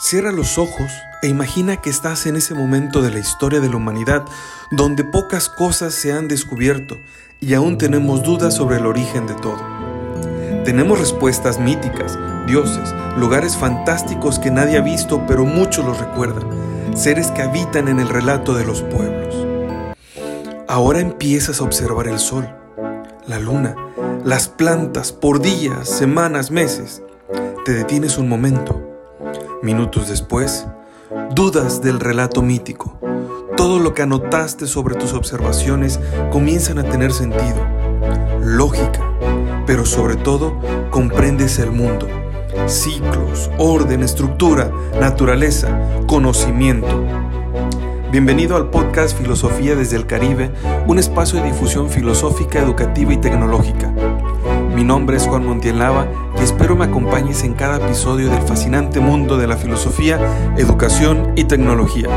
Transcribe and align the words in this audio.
Cierra 0.00 0.30
los 0.30 0.58
ojos 0.58 0.92
e 1.22 1.26
imagina 1.26 1.78
que 1.78 1.90
estás 1.90 2.26
en 2.26 2.36
ese 2.36 2.54
momento 2.54 3.02
de 3.02 3.10
la 3.10 3.18
historia 3.18 3.58
de 3.58 3.68
la 3.68 3.78
humanidad 3.78 4.24
donde 4.70 5.02
pocas 5.02 5.48
cosas 5.48 5.92
se 5.92 6.12
han 6.12 6.28
descubierto 6.28 7.00
y 7.40 7.54
aún 7.54 7.78
tenemos 7.78 8.22
dudas 8.22 8.54
sobre 8.54 8.76
el 8.76 8.86
origen 8.86 9.26
de 9.26 9.34
todo. 9.34 9.58
Tenemos 10.64 11.00
respuestas 11.00 11.58
míticas, 11.58 12.16
dioses, 12.46 12.94
lugares 13.16 13.56
fantásticos 13.56 14.38
que 14.38 14.52
nadie 14.52 14.78
ha 14.78 14.82
visto 14.82 15.26
pero 15.26 15.44
muchos 15.44 15.84
los 15.84 15.98
recuerdan, 15.98 16.46
seres 16.96 17.32
que 17.32 17.42
habitan 17.42 17.88
en 17.88 17.98
el 17.98 18.08
relato 18.08 18.54
de 18.54 18.64
los 18.64 18.82
pueblos. 18.82 19.34
Ahora 20.68 21.00
empiezas 21.00 21.60
a 21.60 21.64
observar 21.64 22.06
el 22.06 22.20
sol, 22.20 22.48
la 23.26 23.40
luna, 23.40 23.74
las 24.24 24.46
plantas 24.46 25.10
por 25.10 25.40
días, 25.40 25.88
semanas, 25.88 26.52
meses. 26.52 27.02
Te 27.64 27.72
detienes 27.72 28.16
un 28.16 28.28
momento 28.28 28.88
Minutos 29.60 30.08
después, 30.08 30.68
dudas 31.34 31.82
del 31.82 31.98
relato 31.98 32.42
mítico. 32.42 32.96
Todo 33.56 33.80
lo 33.80 33.92
que 33.92 34.02
anotaste 34.02 34.68
sobre 34.68 34.94
tus 34.94 35.14
observaciones 35.14 35.98
comienzan 36.30 36.78
a 36.78 36.84
tener 36.84 37.12
sentido, 37.12 37.56
lógica, 38.40 39.00
pero 39.66 39.84
sobre 39.84 40.14
todo 40.14 40.60
comprendes 40.90 41.58
el 41.58 41.72
mundo. 41.72 42.06
Ciclos, 42.66 43.50
orden, 43.58 44.04
estructura, 44.04 44.70
naturaleza, 45.00 45.76
conocimiento. 46.06 47.04
Bienvenido 48.12 48.54
al 48.54 48.70
podcast 48.70 49.18
Filosofía 49.18 49.74
desde 49.74 49.96
el 49.96 50.06
Caribe, 50.06 50.52
un 50.86 51.00
espacio 51.00 51.40
de 51.40 51.48
difusión 51.48 51.90
filosófica, 51.90 52.60
educativa 52.60 53.12
y 53.12 53.16
tecnológica. 53.16 53.92
Mi 54.76 54.84
nombre 54.84 55.16
es 55.16 55.26
Juan 55.26 55.44
Montielava 55.44 56.06
y 56.40 56.44
espero 56.44 56.76
me 56.76 56.84
acompañes 56.84 57.42
en 57.44 57.54
cada 57.54 57.76
episodio 57.76 58.30
del 58.30 58.42
fascinante 58.42 59.00
mundo 59.00 59.36
de 59.36 59.46
la 59.46 59.56
filosofía, 59.56 60.54
educación 60.56 61.32
y 61.36 61.44
tecnología. 61.44 62.08